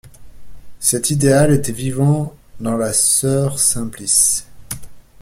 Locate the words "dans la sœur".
2.59-3.59